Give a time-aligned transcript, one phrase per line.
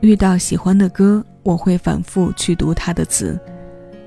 [0.00, 3.38] 遇到喜欢的歌，我会反复去读它的词，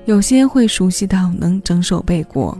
[0.06, 2.56] 有些会熟悉到能整首背过。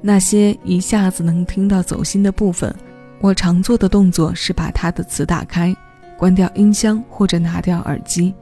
[0.00, 2.74] 那些一下子能听到走心的部分，
[3.20, 5.76] 我常做的动作是把它的词打开，
[6.16, 8.32] 关掉音箱或者拿掉耳机，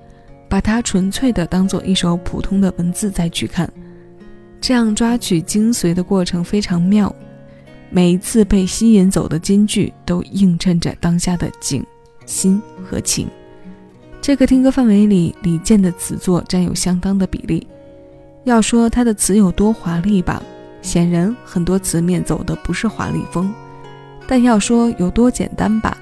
[0.48, 3.68] 把它纯粹的当做一首普通的文字再去看。
[4.60, 7.12] 这样抓取精髓的过程非常妙，
[7.90, 11.84] 每一次被吸引走的金句都映衬着当下的景、
[12.26, 13.26] 心和情。
[14.20, 17.66] 这个听歌范围里，李健的词作占有相当的比例。
[18.44, 20.42] 要说他的词有多华丽吧，
[20.82, 23.50] 显然很多词面走的不是华丽风；
[24.26, 25.96] 但要说有多简单吧，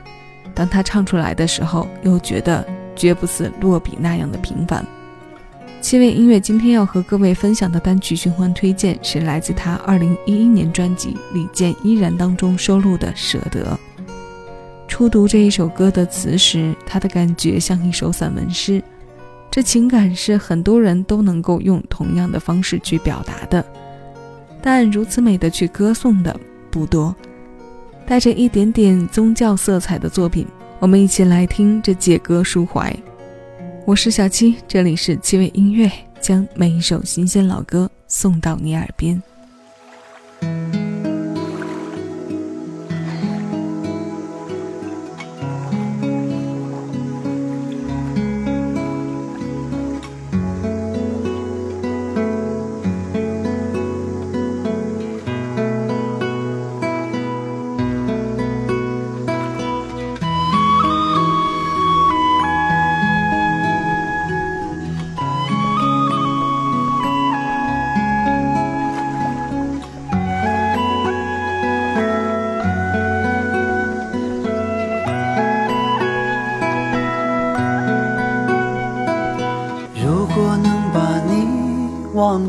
[0.55, 2.67] 当他唱出来的时候，又觉得
[2.97, 4.85] 绝不似落笔那样的平凡。
[5.81, 13.79] 七位音乐今天要和各位分享的单曲循环推荐是来自他2011年专辑《李健依然》当中收录的《舍得》。
[14.89, 18.83] 初读这一首歌的词时，他的感觉像一首散文诗，
[19.51, 23.65] 这情感是很多人都能够用同样的方式去表达的，
[24.63, 26.39] 但如此美的去歌颂的
[26.71, 27.15] 不多。
[28.07, 30.47] 带着一点点宗教色彩的作品，
[30.79, 32.95] 我们一起来听这借歌抒怀。
[33.85, 35.91] 我是小七，这里是七味音乐，
[36.21, 39.21] 将每一首新鲜老歌送到你耳边。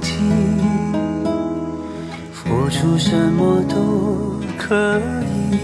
[0.08, 0.14] 忘记，
[2.32, 5.58] 付出什么都可以。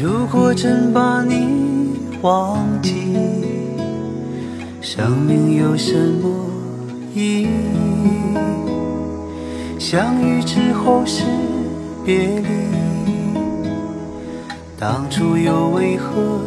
[0.00, 2.92] 如果真把你忘记，
[4.80, 6.28] 生命有什么
[7.14, 7.48] 意义？
[9.78, 11.22] 相遇之后是
[12.04, 12.48] 别离，
[14.78, 16.40] 当初又为何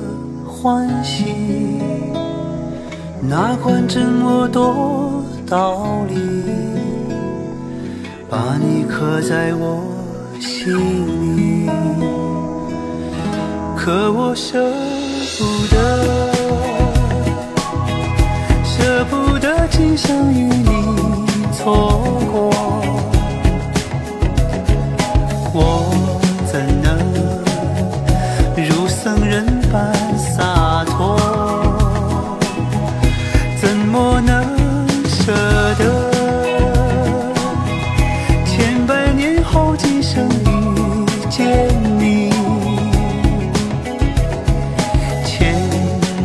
[0.46, 1.24] 欢喜？
[3.22, 5.09] 哪管这么多。
[5.50, 6.16] 道理，
[8.30, 9.84] 把你刻在我
[10.40, 10.78] 心
[11.36, 11.68] 里，
[13.76, 14.64] 可我舍
[15.40, 16.30] 不得，
[18.64, 20.72] 舍不得今生与你
[21.52, 22.00] 错
[22.32, 22.49] 过，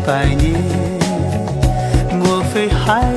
[0.07, 0.53] 百年，
[2.19, 3.14] 莫非还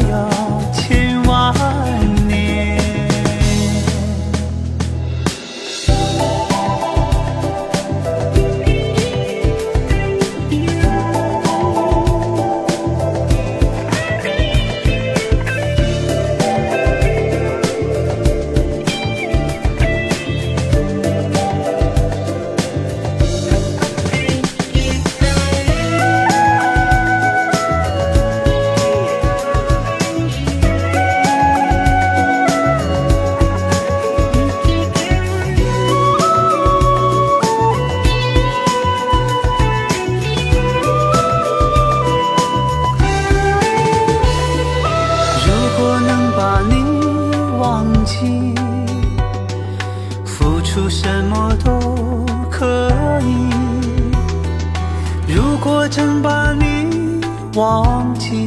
[55.69, 57.21] 我真把你
[57.55, 58.45] 忘记，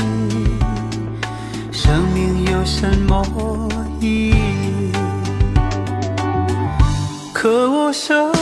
[1.71, 3.23] 生命有什么
[4.01, 4.93] 意义？
[7.35, 8.33] 可我舍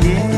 [0.00, 0.31] yeah.